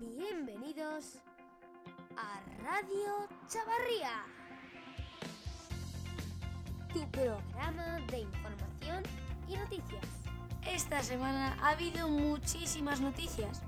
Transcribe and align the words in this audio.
Bienvenidos 0.00 1.18
a 2.16 2.40
Radio 2.64 3.28
Chavarría, 3.46 4.24
tu 6.92 7.08
programa 7.12 8.00
de 8.10 8.22
información 8.22 9.04
y 9.48 9.56
noticias. 9.56 10.04
Esta 10.66 11.00
semana 11.00 11.56
ha 11.62 11.70
habido 11.70 12.08
muchísimas 12.08 13.00
noticias, 13.00 13.62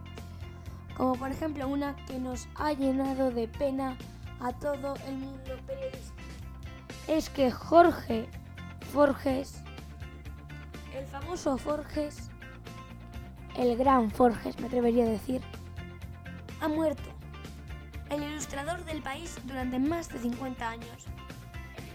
como 0.97 1.15
por 1.15 1.31
ejemplo 1.31 1.69
una 1.69 1.95
que 2.07 2.19
nos 2.19 2.49
ha 2.57 2.73
llenado 2.73 3.31
de 3.31 3.47
pena 3.47 3.97
a 4.41 4.53
todo 4.53 4.95
el 5.07 5.19
mundo 5.19 5.57
periodista. 5.65 6.23
Es 7.07 7.31
que 7.31 7.53
Jorge 7.53 8.29
Forges, 8.93 9.63
el 10.93 11.07
famoso 11.07 11.57
Forges, 11.57 12.31
el 13.57 13.77
gran 13.77 14.11
Forges 14.11 14.59
me 14.59 14.67
atrevería 14.67 15.05
a 15.05 15.09
decir, 15.09 15.41
muerto. 16.69 17.11
El 18.11 18.23
ilustrador 18.23 18.85
del 18.85 19.03
país 19.03 19.37
durante 19.45 19.79
más 19.79 20.09
de 20.09 20.19
50 20.19 20.69
años, 20.69 21.07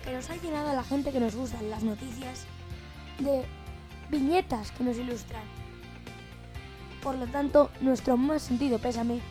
que 0.04 0.12
nos 0.12 0.30
ha 0.30 0.36
llenado 0.36 0.70
a 0.70 0.74
la 0.74 0.84
gente 0.84 1.12
que 1.12 1.20
nos 1.20 1.36
gustan 1.36 1.70
las 1.70 1.84
noticias 1.84 2.46
de 3.20 3.46
viñetas 4.10 4.72
que 4.72 4.84
nos 4.84 4.98
ilustran. 4.98 5.44
Por 7.02 7.16
lo 7.16 7.28
tanto, 7.28 7.72
nuestro 7.82 8.18
más 8.18 8.44
sentido 8.44 8.78
pésame 8.78 9.22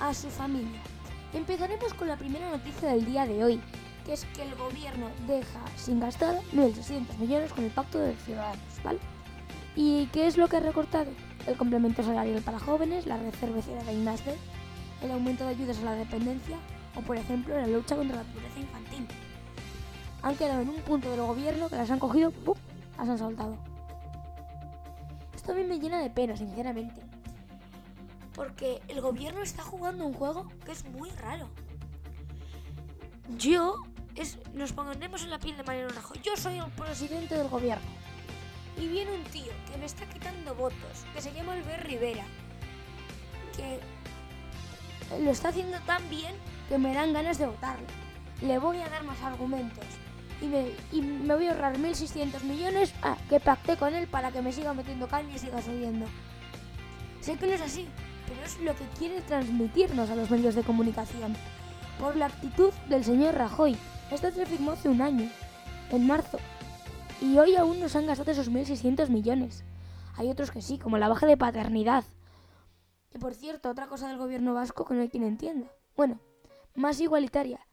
a 0.00 0.12
su 0.12 0.28
familia. 0.28 0.80
Empezaremos 1.32 1.94
con 1.94 2.08
la 2.08 2.16
primera 2.16 2.50
noticia 2.50 2.90
del 2.90 3.04
día 3.04 3.24
de 3.26 3.44
hoy, 3.44 3.60
que 4.04 4.14
es 4.14 4.24
que 4.24 4.42
el 4.42 4.54
gobierno 4.56 5.08
deja 5.26 5.60
sin 5.76 6.00
gastar 6.00 6.40
1.600 6.52 7.18
millones 7.18 7.52
con 7.52 7.64
el 7.64 7.70
Pacto 7.70 7.98
de 7.98 8.16
Ciudadanos, 8.16 8.82
¿vale? 8.82 8.98
¿Y 9.76 10.06
qué 10.06 10.26
es 10.26 10.36
lo 10.36 10.48
que 10.48 10.56
ha 10.56 10.60
recortado? 10.60 11.10
El 11.46 11.56
complemento 11.56 12.02
salarial 12.02 12.42
para 12.42 12.58
jóvenes, 12.58 13.06
la 13.06 13.16
red 13.16 13.32
cervecera 13.34 13.82
de 13.84 13.92
INASDE, 13.92 14.36
el 15.02 15.10
aumento 15.10 15.44
de 15.44 15.50
ayudas 15.50 15.78
a 15.78 15.84
la 15.84 15.94
dependencia 15.94 16.56
o, 16.96 17.00
por 17.00 17.16
ejemplo, 17.16 17.56
la 17.56 17.66
lucha 17.66 17.96
contra 17.96 18.16
la 18.16 18.22
pobreza 18.24 18.58
infantil. 18.58 19.06
Han 20.22 20.36
quedado 20.36 20.60
en 20.60 20.68
un 20.68 20.80
punto 20.82 21.10
del 21.10 21.20
gobierno 21.20 21.68
que 21.68 21.76
las 21.76 21.90
han 21.90 21.98
cogido, 21.98 22.30
¡pum!, 22.30 22.56
las 22.98 23.08
han 23.08 23.18
soltado. 23.18 23.56
Esto 25.34 25.52
a 25.52 25.54
mí 25.54 25.64
me 25.64 25.78
llena 25.78 26.02
de 26.02 26.10
pena, 26.10 26.36
sinceramente. 26.36 27.00
Porque 28.34 28.82
el 28.88 29.00
gobierno 29.00 29.42
está 29.42 29.62
jugando 29.62 30.06
un 30.06 30.12
juego 30.12 30.46
que 30.64 30.72
es 30.72 30.84
muy 30.84 31.10
raro. 31.10 31.48
Yo, 33.38 33.76
es, 34.16 34.38
nos 34.52 34.72
pondremos 34.72 35.22
en 35.22 35.30
la 35.30 35.38
piel 35.38 35.56
de 35.56 35.62
Mariano 35.62 35.90
Rajoy. 35.90 36.20
Yo 36.22 36.36
soy 36.36 36.58
el 36.58 36.70
presidente 36.72 37.36
del 37.36 37.48
gobierno. 37.48 37.84
Y 38.76 38.86
viene 38.88 39.12
un 39.14 39.24
tío 39.24 39.52
que 39.70 39.78
me 39.78 39.86
está 39.86 40.06
quitando 40.06 40.54
votos, 40.54 41.04
que 41.14 41.22
se 41.22 41.32
llama 41.32 41.54
Albert 41.54 41.84
Rivera, 41.84 42.24
que 43.56 43.80
lo 45.18 45.30
está 45.30 45.48
haciendo 45.48 45.78
tan 45.80 46.08
bien 46.08 46.34
que 46.68 46.78
me 46.78 46.94
dan 46.94 47.12
ganas 47.12 47.38
de 47.38 47.46
votarle. 47.46 47.86
Le 48.42 48.58
voy 48.58 48.78
a 48.78 48.88
dar 48.88 49.02
más 49.04 49.20
argumentos. 49.22 49.84
Y 50.40 50.46
me, 51.02 51.34
voy 51.34 51.46
a 51.46 51.50
ahorrar 51.50 51.76
1.600 51.76 52.42
millones 52.44 52.94
ah, 53.02 53.16
que 53.28 53.40
pacté 53.40 53.76
con 53.76 53.94
él 53.94 54.06
para 54.06 54.30
que 54.30 54.40
me 54.40 54.52
siga 54.52 54.72
metiendo 54.72 55.06
caña 55.06 55.34
y 55.34 55.38
siga 55.38 55.60
subiendo. 55.60 56.06
Sé 57.20 57.36
que 57.36 57.46
no 57.46 57.52
es 57.52 57.60
así, 57.60 57.86
pero 58.26 58.42
es 58.42 58.58
lo 58.60 58.74
que 58.74 58.84
quiere 58.98 59.20
transmitirnos 59.20 60.08
a 60.08 60.14
los 60.14 60.30
medios 60.30 60.54
de 60.54 60.62
comunicación. 60.62 61.36
Por 61.98 62.16
la 62.16 62.26
actitud 62.26 62.72
del 62.88 63.04
señor 63.04 63.34
Rajoy. 63.34 63.76
Esto 64.10 64.30
se 64.30 64.46
firmó 64.46 64.72
hace 64.72 64.88
un 64.88 65.02
año, 65.02 65.28
en 65.90 66.06
marzo. 66.06 66.38
Y 67.20 67.36
hoy 67.36 67.56
aún 67.56 67.78
nos 67.78 67.94
han 67.94 68.06
gastado 68.06 68.30
esos 68.30 68.50
1.600 68.50 69.08
millones. 69.10 69.62
Hay 70.16 70.30
otros 70.30 70.50
que 70.50 70.62
sí, 70.62 70.78
como 70.78 70.96
la 70.96 71.08
baja 71.08 71.26
de 71.26 71.36
paternidad. 71.36 72.04
Y 73.12 73.18
por 73.18 73.34
cierto, 73.34 73.70
otra 73.70 73.86
cosa 73.86 74.08
del 74.08 74.18
gobierno 74.18 74.54
vasco 74.54 74.84
que 74.84 74.94
no 74.94 75.02
hay 75.02 75.08
quien 75.08 75.24
entienda. 75.24 75.70
Bueno, 75.96 76.20
más 76.74 77.00
igualitaria. 77.00 77.66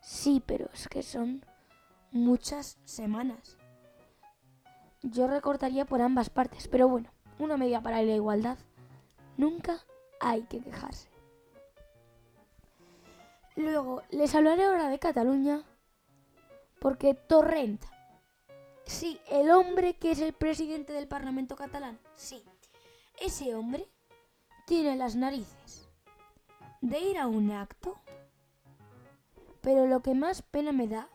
Sí, 0.00 0.42
pero 0.44 0.68
es 0.72 0.88
que 0.88 1.02
son 1.02 1.44
muchas 2.10 2.78
semanas. 2.84 3.58
Yo 5.02 5.26
recortaría 5.26 5.84
por 5.84 6.00
ambas 6.00 6.30
partes, 6.30 6.68
pero 6.68 6.88
bueno, 6.88 7.10
una 7.38 7.56
medida 7.56 7.82
para 7.82 8.02
la 8.02 8.14
igualdad. 8.14 8.58
Nunca 9.36 9.84
hay 10.20 10.42
que 10.42 10.60
quejarse. 10.60 11.08
Luego, 13.56 14.02
les 14.10 14.34
hablaré 14.34 14.64
ahora 14.64 14.88
de 14.88 14.98
Cataluña, 14.98 15.62
porque 16.80 17.14
Torrent, 17.14 17.82
sí, 18.84 19.20
el 19.30 19.50
hombre 19.50 19.94
que 19.94 20.10
es 20.10 20.20
el 20.20 20.32
presidente 20.32 20.92
del 20.92 21.06
Parlamento 21.06 21.54
catalán, 21.54 22.00
sí, 22.16 22.42
ese 23.20 23.54
hombre 23.54 23.86
tiene 24.64 24.96
las 24.96 25.16
narices 25.16 25.88
de 26.80 26.98
ir 27.00 27.18
a 27.18 27.26
un 27.26 27.50
acto, 27.50 27.98
pero 29.60 29.86
lo 29.86 30.00
que 30.00 30.14
más 30.14 30.42
pena 30.42 30.72
me 30.72 30.88
da 30.88 31.08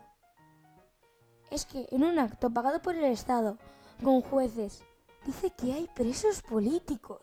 es 1.50 1.64
que 1.64 1.86
en 1.90 2.04
un 2.04 2.18
acto 2.18 2.50
pagado 2.50 2.80
por 2.80 2.94
el 2.94 3.04
Estado, 3.04 3.58
con 4.02 4.20
jueces, 4.22 4.84
dice 5.26 5.50
que 5.50 5.72
hay 5.72 5.88
presos 5.94 6.42
políticos. 6.42 7.22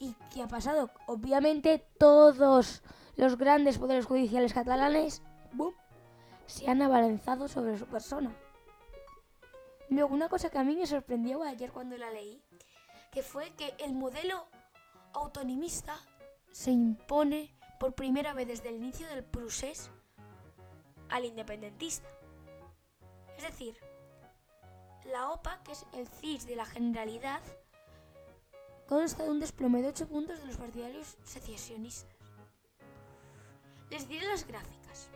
¿Y 0.00 0.14
qué 0.32 0.42
ha 0.42 0.48
pasado? 0.48 0.90
Obviamente 1.06 1.84
todos 1.98 2.82
los 3.16 3.36
grandes 3.36 3.78
poderes 3.78 4.06
judiciales 4.06 4.52
catalanes 4.52 5.22
se 6.46 6.68
han 6.68 6.80
abalanzado 6.80 7.46
sobre 7.46 7.78
su 7.78 7.86
persona. 7.86 8.34
Luego, 9.90 10.14
una 10.14 10.28
cosa 10.28 10.50
que 10.50 10.58
a 10.58 10.64
mí 10.64 10.76
me 10.76 10.86
sorprendió 10.86 11.42
ayer 11.42 11.70
cuando 11.70 11.96
la 11.96 12.10
leí, 12.10 12.42
que 13.12 13.22
fue 13.22 13.50
que 13.50 13.74
el 13.78 13.92
modelo 13.92 14.46
autonomista 15.12 15.96
se 16.52 16.70
impone 16.70 17.54
por 17.78 17.94
primera 17.94 18.32
vez 18.32 18.48
desde 18.48 18.70
el 18.70 18.76
inicio 18.76 19.06
del 19.08 19.24
procés 19.24 19.90
al 21.08 21.24
independentista. 21.24 22.08
Es 23.36 23.44
decir, 23.44 23.76
la 25.04 25.30
OPA, 25.30 25.62
que 25.62 25.72
es 25.72 25.86
el 25.92 26.06
CIS 26.06 26.46
de 26.46 26.56
la 26.56 26.66
Generalidad, 26.66 27.40
consta 28.88 29.24
de 29.24 29.30
un 29.30 29.40
desplome 29.40 29.82
de 29.82 29.88
8 29.88 30.08
puntos 30.08 30.40
de 30.40 30.46
los 30.46 30.56
partidarios 30.56 31.16
secesionistas. 31.24 32.16
Les 33.90 34.08
diré 34.08 34.26
las 34.26 34.46
gráficas. 34.46 35.08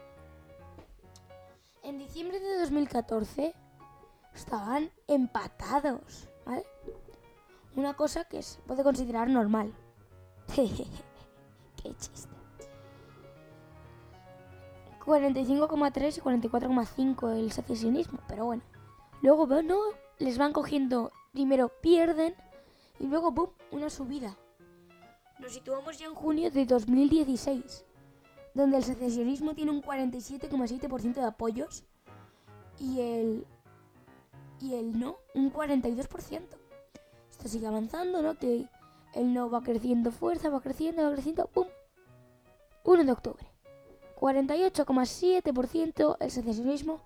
En 1.83 1.99
diciembre 1.99 2.39
de 2.39 2.61
2014 2.61 3.55
estaban 4.35 4.91
empatados, 5.09 6.29
¿vale? 6.47 6.65
Una 7.75 7.95
cosa 7.95 8.25
que 8.25 8.43
se 8.43 8.61
puede 8.63 8.83
considerar 8.83 9.29
normal. 9.29 9.73
Qué 10.55 11.95
chiste. 11.97 12.33
45,3 15.05 16.19
y 16.19 16.21
44,5 16.21 17.37
el 17.37 17.53
secesionismo, 17.53 18.21
pero 18.29 18.47
bueno. 18.47 18.63
Luego, 19.21 19.47
bueno, 19.47 19.79
les 20.19 20.39
van 20.39 20.53
cogiendo, 20.53 21.13
primero 21.33 21.69
pierden 21.81 22.35
y 23.01 23.07
luego, 23.07 23.35
¡pum!, 23.35 23.51
una 23.71 23.91
subida. 23.91 24.37
Nos 25.41 25.55
situamos 25.55 25.99
ya 25.99 26.07
en 26.07 26.15
junio 26.15 26.51
de 26.51 26.67
2016, 26.67 27.85
donde 28.55 28.77
el 28.77 28.85
secesionismo 28.85 29.55
tiene 29.55 29.73
un 29.73 29.83
47,7% 29.83 31.15
de 31.15 31.25
apoyos 31.25 31.85
y 32.79 33.01
el, 33.01 33.47
y 34.61 34.75
el 34.75 34.99
no, 34.99 35.17
un 35.35 35.53
42%. 35.53 36.62
Esto 37.43 37.55
sigue 37.55 37.67
avanzando, 37.67 38.23
¿no? 38.23 38.39
Que 38.39 38.69
el 39.15 39.35
no 39.35 39.51
va 39.51 39.65
creciendo 39.65 40.13
fuerza, 40.13 40.49
va 40.49 40.61
creciendo, 40.61 41.03
va 41.03 41.11
creciendo, 41.11 41.49
¡pum! 41.49 41.67
1 42.85 43.05
de 43.05 43.11
octubre. 43.11 43.45
48,7% 44.15 46.19
el 46.21 46.31
secesionismo, 46.31 47.03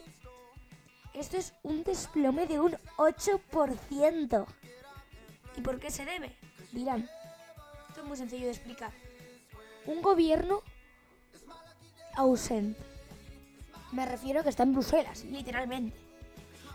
Esto 1.14 1.38
es 1.38 1.54
un 1.62 1.84
desplome 1.84 2.48
de 2.48 2.60
un 2.60 2.76
8%. 2.98 4.46
¿Y 5.58 5.62
por 5.62 5.80
qué 5.80 5.92
se 5.92 6.04
debe? 6.04 6.36
Dirán. 6.72 7.08
Esto 7.90 8.02
es 8.02 8.08
muy 8.08 8.18
sencillo 8.18 8.46
de 8.46 8.52
explicar. 8.54 8.92
Un 9.86 10.02
gobierno 10.02 10.64
ausente. 12.16 12.82
Me 13.92 14.08
refiero 14.08 14.40
a 14.40 14.44
que 14.44 14.50
está 14.50 14.64
en 14.64 14.74
Bruselas, 14.74 15.24
literalmente. 15.26 15.96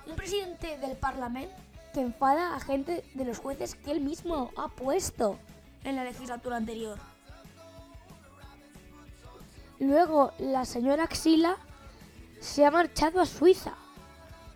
Un 0.06 0.14
presidente 0.14 0.78
del 0.78 0.96
Parlamento 0.96 1.56
que 1.94 2.00
enfada 2.00 2.54
a 2.54 2.60
gente 2.60 3.02
de 3.14 3.24
los 3.24 3.38
jueces 3.38 3.74
que 3.74 3.90
él 3.90 4.02
mismo 4.02 4.52
ha 4.56 4.68
puesto 4.68 5.36
en 5.82 5.96
la 5.96 6.04
legislatura 6.04 6.56
anterior. 6.56 7.15
Luego, 9.78 10.32
la 10.38 10.64
señora 10.64 11.04
Axila 11.04 11.56
se 12.40 12.64
ha 12.64 12.70
marchado 12.70 13.20
a 13.20 13.26
Suiza. 13.26 13.74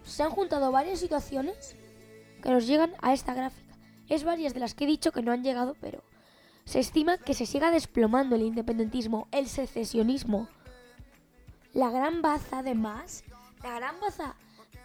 se 0.04 0.22
han 0.22 0.30
juntado 0.30 0.72
varias 0.72 0.98
situaciones 0.98 1.76
que 2.42 2.50
nos 2.50 2.66
llegan 2.66 2.92
a 3.00 3.12
esta 3.12 3.34
gráfica. 3.34 3.76
Es 4.08 4.24
varias 4.24 4.54
de 4.54 4.60
las 4.60 4.74
que 4.74 4.84
he 4.84 4.86
dicho 4.86 5.12
que 5.12 5.22
no 5.22 5.30
han 5.30 5.44
llegado, 5.44 5.76
pero 5.80 6.02
se 6.64 6.80
estima 6.80 7.18
que 7.18 7.34
se 7.34 7.46
siga 7.46 7.70
desplomando 7.70 8.36
el 8.36 8.42
independentismo, 8.42 9.28
el 9.30 9.46
secesionismo, 9.46 10.48
la 11.72 11.90
gran 11.90 12.22
baza 12.22 12.60
además, 12.60 13.24
la 13.62 13.74
gran 13.76 14.00
baza 14.00 14.34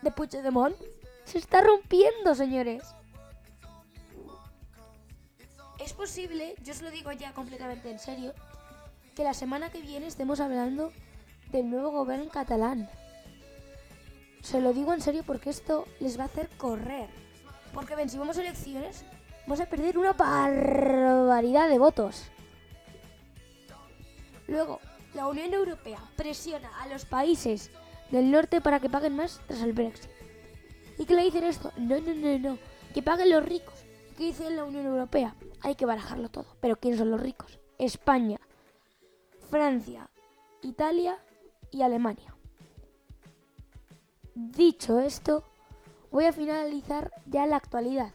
de 0.02 0.12
Puigdemont 0.12 0.76
se 1.24 1.40
está 1.40 1.62
rompiendo, 1.62 2.36
señores. 2.36 2.84
Es 5.80 5.94
posible, 5.94 6.56
yo 6.64 6.74
os 6.74 6.82
lo 6.82 6.92
digo 6.92 7.12
ya 7.12 7.34
completamente 7.34 7.90
en 7.90 8.00
serio, 8.00 8.34
que 9.16 9.24
la 9.24 9.34
semana 9.34 9.70
que 9.72 9.82
viene 9.82 10.08
estemos 10.08 10.40
hablando 10.42 10.92
del 11.52 11.70
nuevo 11.70 11.92
gobierno 11.92 12.30
catalán. 12.30 12.90
Se 14.42 14.62
lo 14.62 14.74
digo 14.74 14.94
en 14.94 15.02
serio 15.02 15.24
porque 15.26 15.50
esto 15.50 15.88
les 16.00 16.20
va 16.20 16.24
a 16.24 16.28
hacer 16.28 16.50
correr. 16.58 17.10
Porque 17.74 17.96
ven, 17.96 18.10
si 18.10 18.18
vamos 18.18 18.38
a 18.38 18.42
elecciones, 18.42 19.06
vamos 19.48 19.62
a 19.62 19.66
perder 19.66 19.98
una 19.98 20.14
barbaridad 20.14 21.70
de 21.70 21.80
votos. 21.80 22.26
Luego, 24.48 24.80
la 25.14 25.28
Unión 25.28 25.54
Europea 25.54 26.00
presiona 26.16 26.70
a 26.82 26.88
los 26.88 27.06
países 27.06 27.72
del 28.12 28.30
norte 28.30 28.62
para 28.62 28.80
que 28.80 28.90
paguen 28.90 29.16
más 29.16 29.40
tras 29.48 29.62
el 29.62 29.74
Brexit. 29.74 30.12
¿Y 30.98 31.06
qué 31.06 31.16
le 31.16 31.24
dicen 31.24 31.46
esto? 31.46 31.72
No, 31.78 32.00
no, 32.00 32.14
no, 32.14 32.40
no. 32.40 32.58
Que 32.94 33.02
paguen 33.02 33.30
los 33.30 33.44
ricos. 33.44 33.74
¿Qué 34.18 34.26
dice 34.26 34.50
la 34.50 34.66
Unión 34.66 34.86
Europea? 34.86 35.36
Hay 35.62 35.76
que 35.76 35.86
barajarlo 35.86 36.30
todo. 36.30 36.46
¿Pero 36.62 36.76
quiénes 36.76 37.00
son 37.00 37.12
los 37.12 37.20
ricos? 37.20 37.60
España, 37.78 38.40
Francia, 39.50 40.10
Italia 40.62 41.18
y 41.72 41.82
Alemania. 41.82 42.36
Dicho 44.34 45.00
esto, 45.00 45.44
voy 46.12 46.26
a 46.26 46.34
finalizar 46.34 47.12
ya 47.26 47.46
la 47.46 47.58
actualidad. 47.58 48.12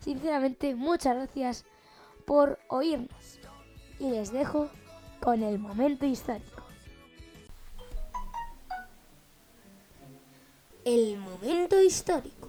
Sinceramente, 0.00 0.74
muchas 0.74 1.16
gracias 1.16 1.64
por 2.26 2.58
oírnos. 2.68 3.38
Y 3.98 4.10
les 4.10 4.32
dejo 4.32 4.70
con 5.20 5.42
el 5.42 5.58
momento 5.58 6.06
histórico. 6.06 6.62
El 10.84 11.18
momento 11.18 11.80
histórico. 11.82 12.48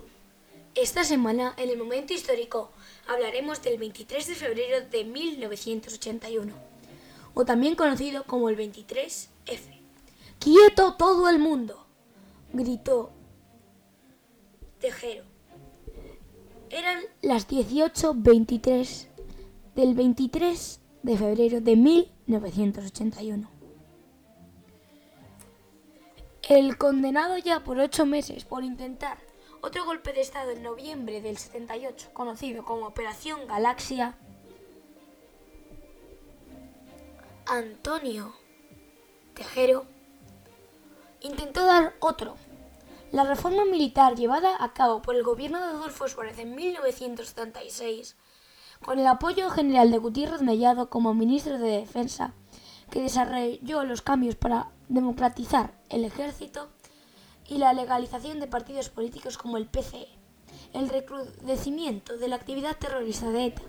Esta 0.73 1.03
semana, 1.03 1.53
en 1.57 1.69
el 1.69 1.77
momento 1.77 2.13
histórico, 2.13 2.71
hablaremos 3.07 3.61
del 3.61 3.77
23 3.77 4.25
de 4.25 4.35
febrero 4.35 4.85
de 4.89 5.03
1981, 5.03 6.53
o 7.33 7.45
también 7.45 7.75
conocido 7.75 8.23
como 8.25 8.49
el 8.49 8.57
23F. 8.57 9.29
¡Quieto 10.39 10.95
todo 10.95 11.29
el 11.29 11.39
mundo! 11.39 11.85
gritó 12.53 13.11
Tejero. 14.79 15.23
Eran 16.69 16.99
las 17.21 17.47
18.23 17.47 19.07
del 19.75 19.93
23 19.93 20.79
de 21.03 21.17
febrero 21.17 21.61
de 21.61 21.75
1981. 21.75 23.49
El 26.49 26.77
condenado 26.77 27.37
ya 27.37 27.63
por 27.63 27.79
ocho 27.79 28.05
meses 28.05 28.45
por 28.45 28.63
intentar 28.63 29.19
otro 29.61 29.85
golpe 29.85 30.11
de 30.11 30.21
Estado 30.21 30.51
en 30.51 30.63
noviembre 30.63 31.21
del 31.21 31.37
78, 31.37 32.09
conocido 32.13 32.65
como 32.65 32.87
Operación 32.87 33.47
Galaxia, 33.47 34.17
Antonio 37.47 38.33
Tejero, 39.33 39.85
intentó 41.21 41.65
dar 41.65 41.95
otro. 41.99 42.35
La 43.11 43.23
reforma 43.23 43.65
militar 43.65 44.15
llevada 44.15 44.63
a 44.63 44.73
cabo 44.73 45.01
por 45.01 45.15
el 45.15 45.23
gobierno 45.23 45.59
de 45.59 45.65
Adolfo 45.65 46.07
Suárez 46.07 46.37
en 46.39 46.55
1976, 46.55 48.15
con 48.85 48.99
el 48.99 49.07
apoyo 49.07 49.49
general 49.49 49.91
de 49.91 49.97
Gutiérrez 49.97 50.41
Mellado 50.41 50.89
como 50.89 51.13
ministro 51.13 51.57
de 51.57 51.79
Defensa, 51.79 52.33
que 52.89 53.01
desarrolló 53.01 53.83
los 53.83 54.01
cambios 54.01 54.35
para 54.35 54.69
democratizar 54.87 55.73
el 55.89 56.05
ejército 56.05 56.69
y 57.47 57.57
la 57.57 57.73
legalización 57.73 58.39
de 58.39 58.47
partidos 58.47 58.89
políticos 58.89 59.37
como 59.37 59.57
el 59.57 59.67
PCE, 59.67 60.07
el 60.73 60.89
recrudecimiento 60.89 62.17
de 62.17 62.27
la 62.27 62.35
actividad 62.35 62.77
terrorista 62.77 63.29
de 63.29 63.47
ETA 63.47 63.63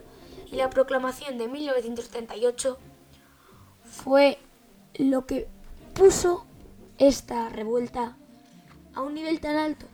y 0.50 0.56
la 0.56 0.70
proclamación 0.70 1.38
de 1.38 1.48
1978 1.48 2.78
fue 3.92 4.38
lo 4.94 5.26
que 5.26 5.46
puso 5.94 6.46
esta 6.98 7.48
revuelta 7.50 8.16
a 8.94 9.02
un 9.02 9.14
nivel 9.14 9.38
tan 9.40 9.56
alto. 9.56 9.86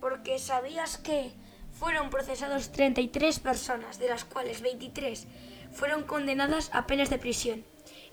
Porque 0.00 0.38
sabías 0.38 0.98
que 0.98 1.30
fueron 1.78 2.10
procesados 2.10 2.72
33 2.72 3.38
personas, 3.38 3.98
de 3.98 4.08
las 4.08 4.24
cuales 4.24 4.62
23 4.62 5.26
fueron 5.72 6.02
condenadas 6.02 6.70
a 6.72 6.86
penas 6.86 7.08
de 7.08 7.18
prisión 7.18 7.64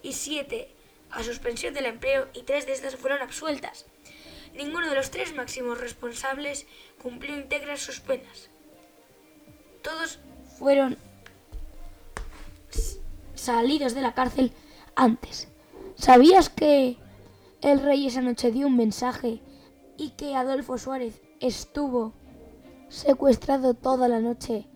y 0.04 0.14
7 0.14 0.70
a 1.12 1.24
suspensión 1.24 1.74
del 1.74 1.86
empleo 1.86 2.28
y 2.34 2.44
3 2.44 2.68
de 2.68 2.74
estas 2.74 2.96
fueron 2.96 3.22
absueltas. 3.22 3.86
Ninguno 4.54 4.90
de 4.90 4.96
los 4.96 5.12
tres 5.12 5.36
máximos 5.36 5.80
responsables 5.80 6.68
cumplió 7.02 7.36
íntegras 7.36 7.80
sus 7.80 8.00
penas. 8.00 8.50
Todos 9.82 10.20
fueron 10.58 10.98
salidos 13.48 13.96
de 13.96 14.02
la 14.02 14.14
cárcel 14.14 14.52
antes. 14.96 15.48
¿Sabías 15.96 16.50
que 16.50 16.98
el 17.62 17.82
rey 17.82 18.06
esa 18.06 18.22
noche 18.22 18.52
dio 18.52 18.68
un 18.68 18.76
mensaje 18.76 19.42
y 19.98 20.10
que 20.12 20.36
Adolfo 20.36 20.78
Suárez 20.78 21.22
estuvo 21.40 22.14
secuestrado 22.90 23.74
toda 23.74 24.10
la 24.10 24.20
noche? 24.20 24.68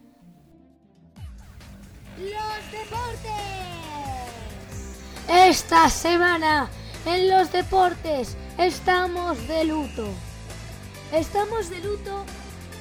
Los 2.17 2.71
deportes. 2.71 3.41
Esta 5.27 5.89
semana 5.89 6.69
en 7.05 7.29
los 7.29 7.51
deportes 7.51 8.37
estamos 8.57 9.47
de 9.49 9.65
luto. 9.65 10.07
Estamos 11.11 11.69
de 11.69 11.79
luto 11.81 12.23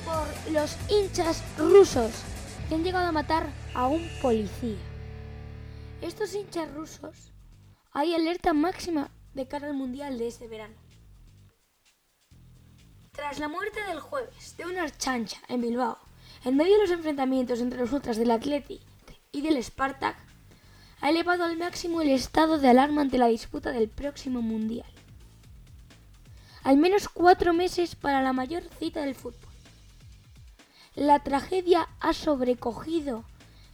por 0.05 0.53
los 0.53 0.77
hinchas 0.89 1.43
rusos 1.59 2.13
que 2.69 2.77
han 2.77 2.85
llegado 2.85 3.09
a 3.09 3.13
matar 3.13 3.49
a 3.75 3.89
un 3.89 4.09
policía. 4.23 4.90
Estos 6.03 6.35
hinchas 6.35 6.73
rusos 6.73 7.31
hay 7.93 8.15
alerta 8.15 8.55
máxima 8.55 9.11
de 9.35 9.47
cara 9.47 9.67
al 9.67 9.75
mundial 9.75 10.17
de 10.17 10.29
este 10.29 10.49
verano. 10.49 10.75
Tras 13.13 13.39
la 13.39 13.49
muerte 13.49 13.83
del 13.85 14.01
jueves 14.01 14.57
de 14.57 14.65
una 14.65 14.89
chancha 14.89 15.37
en 15.49 15.61
Bilbao, 15.61 15.99
en 16.45 16.57
medio 16.57 16.77
de 16.77 16.83
los 16.83 16.91
enfrentamientos 16.91 17.61
entre 17.61 17.81
los 17.81 17.93
ultras 17.93 18.17
del 18.17 18.31
Athletic 18.31 18.81
y 19.31 19.43
del 19.43 19.63
Spartak, 19.63 20.17
ha 21.03 21.11
elevado 21.11 21.45
al 21.45 21.59
máximo 21.59 22.01
el 22.01 22.09
estado 22.09 22.59
de 22.59 22.69
alarma 22.69 23.03
ante 23.03 23.19
la 23.19 23.27
disputa 23.27 23.71
del 23.71 23.91
próximo 23.91 24.41
Mundial. 24.41 24.91
Al 26.63 26.79
menos 26.79 27.11
cuatro 27.11 27.53
meses 27.53 27.95
para 27.95 28.23
la 28.23 28.33
mayor 28.33 28.63
cita 28.79 29.03
del 29.03 29.15
fútbol. 29.15 29.51
La 30.95 31.23
tragedia 31.23 31.89
ha 32.01 32.15
sobrecogido 32.15 33.25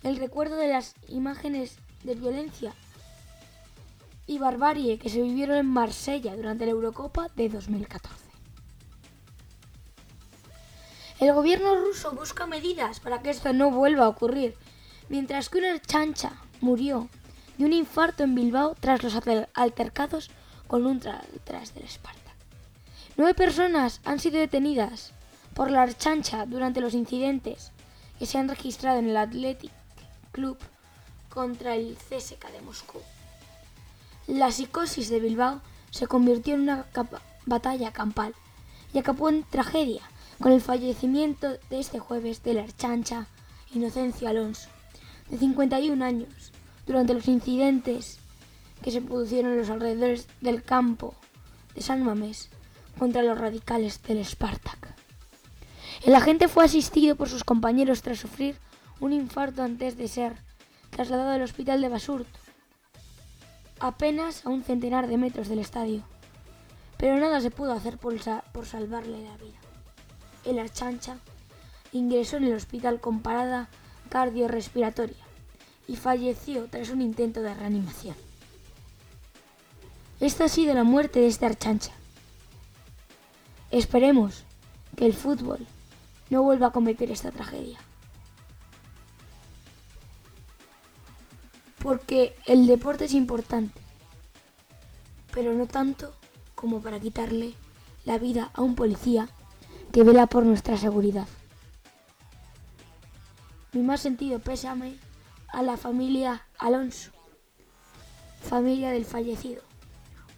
el 0.07 0.19
recuerdo 0.19 0.55
de 0.55 0.69
las 0.69 0.95
imágenes 1.09 1.79
de 2.05 2.15
violencia 2.15 2.73
y 4.29 4.39
barbarie 4.39 4.99
que 4.99 5.09
se 5.09 5.21
vivieron 5.21 5.57
en 5.57 5.67
Marsella 5.67 6.37
durante 6.37 6.65
la 6.65 6.71
Eurocopa 6.71 7.29
de 7.35 7.49
2014. 7.49 8.15
El 11.19 11.33
gobierno 11.33 11.75
ruso 11.75 12.13
busca 12.13 12.47
medidas 12.47 13.01
para 13.01 13.21
que 13.21 13.31
esto 13.31 13.53
no 13.53 13.73
vuelva 13.73 14.05
a 14.05 14.09
ocurrir, 14.09 14.55
mientras 15.09 15.49
que 15.49 15.59
una 15.59 15.81
chancha 15.81 16.35
murió 16.61 17.09
de 17.59 17.65
un 17.65 17.73
infarto 17.73 18.23
en 18.23 18.37
Bilbao 18.37 18.77
tras 18.79 19.03
los 19.03 19.19
altercados 19.55 20.31
con 20.69 20.87
un 20.87 21.01
tras 21.01 21.75
del 21.75 21.89
Spartak. 21.89 22.37
Nueve 23.17 23.35
personas 23.35 24.01
han 24.05 24.21
sido 24.21 24.39
detenidas 24.39 25.13
por 25.53 25.73
la 25.73 25.93
chancha 25.93 26.47
durante 26.47 26.81
los 26.81 26.95
incidentes 26.95 27.73
que 28.21 28.27
se 28.27 28.39
han 28.39 28.49
registrado 28.49 29.01
en 29.01 29.09
el 29.09 29.17
Athletic 29.17 29.73
Club 30.37 30.59
contra 31.31 31.77
el 31.77 31.97
CSK 31.97 32.53
de 32.53 32.61
Moscú. 32.61 33.01
La 34.27 34.53
psicosis 34.53 35.09
de 35.09 35.19
Bilbao 35.19 35.63
se 35.91 36.07
convirtió 36.07 36.55
en 36.55 36.61
una 36.61 36.85
batalla 37.47 37.91
campal 37.91 38.35
y 38.93 38.99
acabó 38.99 39.31
en 39.31 39.45
tragedia 39.45 40.03
con 40.39 40.53
el 40.53 40.61
fallecimiento 40.61 41.49
de 41.71 41.81
este 41.81 42.01
jueves 42.01 42.43
de 42.43 42.53
la 42.53 42.65
archancha 42.65 43.29
Inocencio 43.73 44.29
Alonso, 44.29 44.69
de 45.31 45.39
51 45.39 46.05
años, 46.05 46.53
durante 46.87 47.15
los 47.15 47.29
incidentes 47.29 48.19
que 48.83 48.91
se 48.91 49.01
produjeron 49.01 49.53
en 49.53 49.59
los 49.61 49.71
alrededores 49.71 50.29
del 50.43 50.63
campo 50.63 51.15
de 51.75 51.81
San 51.81 52.05
Mamés 52.05 52.51
contra 52.99 53.23
los 53.23 53.39
radicales 53.39 54.03
del 54.03 54.23
Spartak. 54.23 54.95
El 56.05 56.15
agente 56.15 56.49
fue 56.49 56.67
asistido 56.67 57.17
por 57.17 57.31
sus 57.31 57.43
compañeros 57.43 58.03
tras 58.03 58.19
sufrir 58.19 58.59
un 59.01 59.13
infarto 59.13 59.63
antes 59.63 59.97
de 59.97 60.09
ser 60.09 60.37
trasladado 60.91 61.31
al 61.31 61.43
hospital 61.43 61.81
de 61.81 61.89
Basurto, 61.89 62.39
apenas 63.79 64.47
a 64.47 64.49
un 64.49 64.63
centenar 64.63 65.07
de 65.07 65.19
metros 65.19 65.49
del 65.49 65.59
estadio. 65.59 66.03
pero 66.99 67.19
nada 67.19 67.41
se 67.43 67.51
pudo 67.51 67.73
hacer 67.73 67.99
por, 67.99 68.15
por 68.53 68.65
salvarle 68.65 69.23
la 69.23 69.37
vida. 69.37 69.59
El 70.45 70.59
Archancha 70.59 71.19
ingresó 71.93 72.39
en 72.39 72.45
el 72.45 72.55
hospital 72.55 73.01
con 73.01 73.21
parada 73.21 73.69
cardiorrespiratoria 74.09 75.25
y 75.89 75.97
falleció 75.97 76.67
tras 76.69 76.91
un 76.91 77.03
intento 77.03 77.43
de 77.43 77.55
reanimación. 77.55 78.17
Esta 80.21 80.45
ha 80.45 80.49
sido 80.49 80.73
la 80.73 80.85
muerte 80.85 81.21
de 81.21 81.27
este 81.27 81.45
Archancha. 81.45 81.93
Esperemos 83.71 84.45
que 84.97 85.05
el 85.05 85.13
fútbol 85.13 85.67
no 86.31 86.43
vuelva 86.43 86.69
a 86.69 86.73
cometer 86.73 87.11
esta 87.11 87.31
tragedia. 87.31 87.79
Porque 91.87 92.35
el 92.47 92.67
deporte 92.67 93.05
es 93.05 93.15
importante, 93.15 93.81
pero 95.33 95.55
no 95.55 95.69
tanto 95.69 96.13
como 96.57 96.81
para 96.81 96.99
quitarle 96.99 97.55
la 98.05 98.19
vida 98.19 98.51
a 98.55 98.63
un 98.63 98.75
policía 98.75 99.29
que 99.93 100.03
vela 100.03 100.27
por 100.27 100.45
nuestra 100.45 100.77
seguridad. 100.77 101.29
Mi 103.73 103.83
más 103.83 104.01
sentido 104.01 104.41
pésame 104.41 104.97
a 105.53 105.63
la 105.63 105.77
familia 105.77 106.43
Alonso, 106.59 107.13
familia 108.43 108.91
del 108.91 109.05
fallecido, 109.05 109.63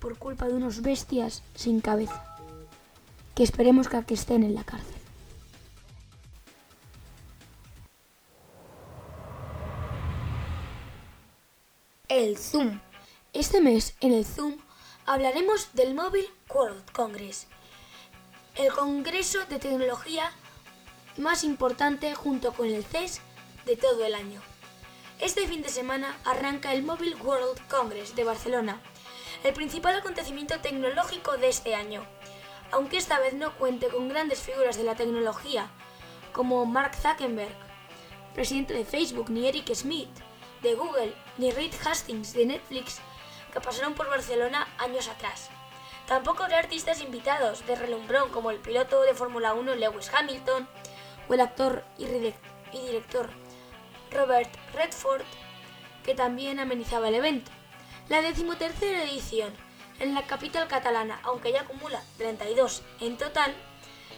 por 0.01 0.19
culpa 0.19 0.49
de 0.49 0.55
unos 0.55 0.83
bestias 0.83 1.43
sin 1.55 1.81
cabeza, 1.81 2.37
que 3.35 3.43
esperemos 3.43 3.89
que 3.89 4.13
estén 4.13 4.43
en 4.43 4.55
la 4.55 4.65
cárcel. 4.65 4.98
Zoom. 12.39 12.81
Este 13.33 13.61
mes 13.61 13.95
en 14.01 14.13
el 14.13 14.25
Zoom 14.25 14.57
hablaremos 15.07 15.75
del 15.75 15.95
Mobile 15.95 16.29
World 16.49 16.91
Congress, 16.93 17.47
el 18.55 18.73
congreso 18.73 19.45
de 19.47 19.59
tecnología 19.59 20.31
más 21.17 21.43
importante 21.43 22.15
junto 22.15 22.53
con 22.53 22.69
el 22.69 22.85
CES 22.85 23.21
de 23.67 23.77
todo 23.77 24.05
el 24.05 24.15
año. 24.15 24.41
Este 25.19 25.47
fin 25.49 25.63
de 25.63 25.69
semana 25.69 26.17
arranca 26.25 26.73
el 26.73 26.85
Mobile 26.85 27.17
World 27.17 27.61
Congress 27.69 28.15
de 28.15 28.25
Barcelona, 28.25 28.81
el 29.43 29.53
principal 29.53 29.97
acontecimiento 29.97 30.61
tecnológico 30.61 31.37
de 31.37 31.49
este 31.49 31.75
año. 31.75 32.07
Aunque 32.71 32.99
esta 32.99 33.19
vez 33.19 33.35
no 33.35 33.57
cuente 33.57 33.89
con 33.89 34.09
grandes 34.09 34.41
figuras 34.41 34.77
de 34.77 34.85
la 34.85 34.95
tecnología, 34.95 35.71
como 36.33 36.65
Mark 36.67 36.95
Zuckerberg, 36.95 37.57
presidente 38.35 38.75
de 38.75 38.85
Facebook, 38.85 39.29
ni 39.29 39.49
Eric 39.49 39.75
Schmidt, 39.75 40.28
de 40.63 40.75
Google, 40.75 41.15
ni 41.37 41.51
Reed 41.51 41.75
Hastings, 41.85 42.33
de 42.33 42.47
Netflix, 42.47 43.01
que 43.53 43.61
pasaron 43.61 43.95
por 43.95 44.09
Barcelona 44.09 44.69
años 44.79 45.09
atrás. 45.09 45.51
Tampoco 46.07 46.43
habrá 46.43 46.59
artistas 46.59 47.01
invitados 47.01 47.67
de 47.67 47.75
relumbrón 47.75 48.31
como 48.31 48.51
el 48.51 48.59
piloto 48.59 49.03
de 49.03 49.15
Fórmula 49.15 49.55
1 49.55 49.75
Lewis 49.75 50.11
Hamilton 50.13 50.69
o 51.29 51.35
el 51.35 51.41
actor 51.41 51.85
y, 51.99 52.07
director 52.73 53.29
Robert 54.11 54.51
Redford, 54.75 55.23
que 56.05 56.15
también 56.15 56.61
amenizaba 56.61 57.09
el 57.09 57.15
evento. 57.15 57.51
La 58.09 58.23
decimotercera 58.23 59.03
edición 59.03 59.53
en 60.01 60.15
la 60.15 60.27
capital 60.27 60.67
catalana, 60.67 61.21
aunque 61.25 61.53
ya 61.53 61.63
acumula 61.63 62.03
32 62.17 62.83
en 63.01 63.19
total, 63.19 63.55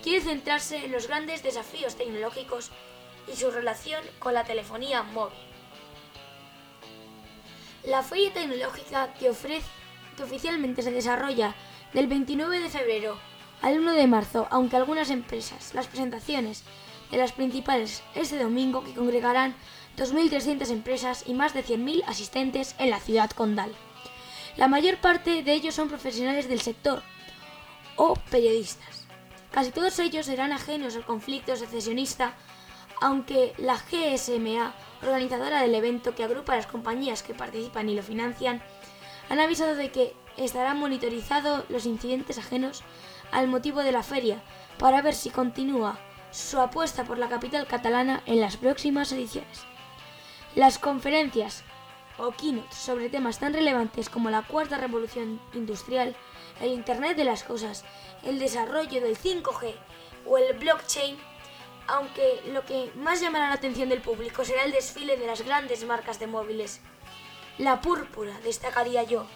quiere 0.03 0.25
centrarse 0.25 0.85
en 0.85 0.93
los 0.93 1.09
grandes 1.09 1.43
desafíos 1.43 1.97
tecnológicos 1.97 2.71
y 3.27 3.37
su 3.37 3.51
relación 3.51 4.05
con 4.19 4.35
la 4.35 4.45
telefonía 4.45 5.03
móvil. 5.03 5.39
La 7.85 8.03
feria 8.03 8.33
tecnológica 8.33 9.15
que 9.15 9.31
que 10.17 10.23
oficialmente 10.23 10.83
se 10.83 10.91
desarrolla 10.91 11.55
del 11.95 12.09
29 12.09 12.61
de 12.61 12.69
febrero 12.69 13.19
al 13.63 13.79
1 13.79 13.93
de 13.95 14.07
marzo, 14.07 14.47
aunque 14.51 14.77
algunas 14.77 15.11
empresas, 15.11 15.75
las 15.75 15.87
presentaciones 15.87 16.65
de 17.11 17.19
las 17.19 17.33
principales 17.33 18.03
este 18.15 18.39
domingo 18.39 18.85
que 18.85 18.95
congregarán 18.95 19.55
2.300 19.97 20.71
empresas 20.71 21.25
y 21.27 21.35
más 21.35 21.55
de 21.55 21.65
100.000 21.65 22.05
asistentes 22.07 22.75
en 22.79 22.91
la 22.91 23.01
ciudad 23.01 23.31
condal. 23.31 23.75
La 24.57 24.69
mayor 24.69 24.99
parte 24.99 25.43
de 25.43 25.53
ellos 25.53 25.75
son 25.75 25.89
profesionales 25.89 26.49
del 26.49 26.61
sector 26.61 27.03
o 27.97 28.15
periodistas. 28.31 29.07
Casi 29.51 29.71
todos 29.71 29.99
ellos 29.99 30.27
serán 30.27 30.53
ajenos 30.53 30.97
al 30.97 31.05
conflicto 31.05 31.57
secesionista, 31.57 32.35
aunque 33.01 33.55
la 33.57 33.77
GSMA 33.77 34.75
organizadora 35.03 35.63
del 35.63 35.75
evento 35.75 36.15
que 36.15 36.25
agrupa 36.25 36.53
a 36.53 36.57
las 36.57 36.67
compañías 36.67 37.23
que 37.23 37.35
participan 37.35 37.89
y 37.89 37.95
lo 37.95 38.03
financian, 38.03 38.63
han 39.29 39.41
avisado 39.41 39.75
de 39.75 39.91
que 39.91 40.15
estarán 40.37 40.79
monitorizados 40.79 41.65
los 41.71 41.87
incidentes 41.87 42.39
ajenos 42.39 42.83
al 43.33 43.49
motivo 43.49 43.81
de 43.83 43.93
la 43.93 44.03
feria 44.03 44.43
para 44.79 45.03
ver 45.03 45.15
si 45.15 45.31
continúa 45.31 45.99
su 46.31 46.61
apuesta 46.61 47.05
por 47.05 47.19
la 47.19 47.29
capital 47.29 47.67
catalana 47.67 48.23
en 48.27 48.41
las 48.41 48.57
próximas 48.57 49.11
ediciones. 49.13 49.65
Las 50.55 50.79
conferencias 50.79 51.65
o 52.19 52.33
keynotes 52.33 52.77
sobre 52.77 53.09
temas 53.09 53.39
tan 53.39 53.55
relevantes 53.55 54.11
como 54.11 54.31
la 54.31 54.43
cuarta 54.43 54.77
revolución 54.77 55.41
industrial, 55.55 56.15
el 56.61 56.73
Internet 56.73 57.17
de 57.17 57.25
las 57.25 57.45
Cosas, 57.45 57.85
el 58.23 58.39
desarrollo 58.39 59.01
del 59.01 59.17
5G 59.17 59.75
o 60.27 60.39
el 60.39 60.59
blockchain 60.59 61.17
aunque 61.87 62.43
lo 62.53 62.65
que 62.65 62.91
más 62.97 63.21
llamará 63.21 63.49
la 63.49 63.55
atención 63.55 63.89
del 63.89 64.01
público 64.01 64.45
será 64.45 64.65
el 64.65 64.73
desfile 64.73 65.17
de 65.17 65.27
las 65.27 65.43
grandes 65.43 65.85
marcas 65.85 66.19
de 66.19 66.27
móviles. 66.27 66.81
La 67.59 67.81
púrpura, 67.81 68.39
destacaría 68.41 69.03
yo. 69.03 69.27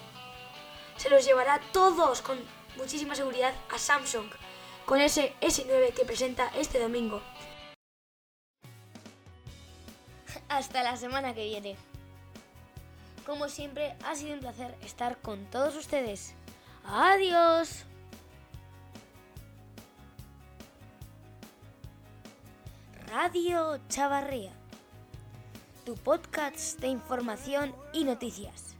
Se 0.97 1.09
los 1.09 1.25
llevará 1.25 1.59
todos 1.71 2.21
con 2.21 2.39
muchísima 2.77 3.15
seguridad 3.15 3.53
a 3.69 3.77
Samsung, 3.77 4.27
con 4.85 5.01
ese 5.01 5.33
S9 5.41 5.93
que 5.93 6.05
presenta 6.05 6.51
este 6.55 6.79
domingo. 6.79 7.21
Hasta 10.49 10.83
la 10.83 10.97
semana 10.97 11.33
que 11.33 11.45
viene. 11.45 11.75
Como 13.25 13.49
siempre, 13.49 13.95
ha 14.05 14.15
sido 14.15 14.35
un 14.35 14.39
placer 14.39 14.75
estar 14.81 15.17
con 15.17 15.45
todos 15.49 15.75
ustedes. 15.75 16.33
Adiós. 16.85 17.85
Radio 23.11 23.79
Chavarría, 23.87 24.51
tu 25.85 25.95
podcast 25.95 26.79
de 26.79 26.87
información 26.87 27.73
y 27.93 28.03
noticias. 28.03 28.74